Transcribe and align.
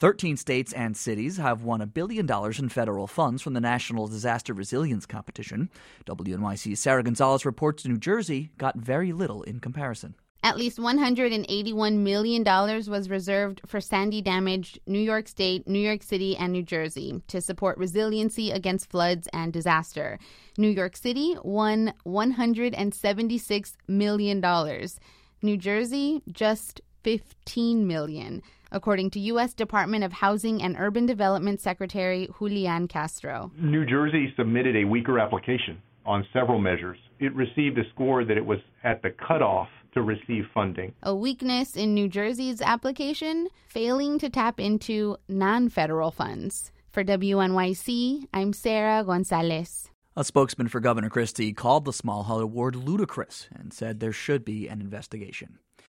13 0.00 0.36
states 0.36 0.72
and 0.72 0.96
cities 0.96 1.38
have 1.38 1.64
won 1.64 1.80
a 1.80 1.86
billion 1.86 2.24
dollars 2.24 2.60
in 2.60 2.68
federal 2.68 3.08
funds 3.08 3.42
from 3.42 3.54
the 3.54 3.60
National 3.60 4.06
Disaster 4.06 4.54
Resilience 4.54 5.06
Competition. 5.06 5.70
WNYC's 6.06 6.78
Sarah 6.78 7.02
Gonzalez 7.02 7.44
reports 7.44 7.84
New 7.84 7.98
Jersey 7.98 8.50
got 8.58 8.76
very 8.76 9.12
little 9.12 9.42
in 9.42 9.58
comparison. 9.58 10.14
At 10.44 10.56
least 10.56 10.78
$181 10.78 11.96
million 11.96 12.44
was 12.44 13.10
reserved 13.10 13.60
for 13.66 13.80
Sandy 13.80 14.22
damaged 14.22 14.78
New 14.86 15.00
York 15.00 15.26
State, 15.26 15.66
New 15.66 15.80
York 15.80 16.04
City, 16.04 16.36
and 16.36 16.52
New 16.52 16.62
Jersey 16.62 17.20
to 17.26 17.40
support 17.40 17.76
resiliency 17.76 18.52
against 18.52 18.88
floods 18.88 19.28
and 19.32 19.52
disaster. 19.52 20.16
New 20.56 20.68
York 20.68 20.96
City 20.96 21.36
won 21.42 21.92
$176 22.06 23.72
million. 23.88 24.88
New 25.42 25.56
Jersey, 25.56 26.22
just 26.30 26.80
15 27.02 27.86
million 27.86 28.42
according 28.70 29.10
to 29.10 29.20
U.S. 29.20 29.54
Department 29.54 30.04
of 30.04 30.12
Housing 30.12 30.62
and 30.62 30.76
Urban 30.78 31.06
Development 31.06 31.60
Secretary 31.60 32.28
Julian 32.38 32.88
Castro. 32.88 33.50
New 33.58 33.86
Jersey 33.86 34.32
submitted 34.36 34.76
a 34.76 34.84
weaker 34.84 35.18
application 35.18 35.80
on 36.04 36.26
several 36.32 36.58
measures. 36.58 36.98
It 37.18 37.34
received 37.34 37.78
a 37.78 37.88
score 37.94 38.24
that 38.24 38.36
it 38.36 38.44
was 38.44 38.58
at 38.84 39.02
the 39.02 39.10
cutoff 39.10 39.68
to 39.94 40.02
receive 40.02 40.44
funding. 40.52 40.94
A 41.02 41.14
weakness 41.14 41.76
in 41.76 41.94
New 41.94 42.08
Jersey's 42.08 42.60
application, 42.60 43.48
failing 43.68 44.18
to 44.18 44.28
tap 44.28 44.60
into 44.60 45.16
non 45.28 45.68
federal 45.68 46.10
funds. 46.10 46.72
For 46.90 47.04
WNYC, 47.04 48.26
I'm 48.32 48.52
Sarah 48.52 49.04
Gonzalez. 49.04 49.90
A 50.16 50.24
spokesman 50.24 50.68
for 50.68 50.80
Governor 50.80 51.10
Christie 51.10 51.52
called 51.52 51.84
the 51.84 51.92
Small 51.92 52.24
Hull 52.24 52.40
Award 52.40 52.74
ludicrous 52.74 53.48
and 53.54 53.72
said 53.72 54.00
there 54.00 54.12
should 54.12 54.44
be 54.44 54.66
an 54.66 54.80
investigation. 54.80 55.58